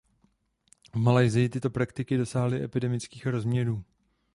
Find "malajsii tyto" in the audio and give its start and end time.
0.97-1.69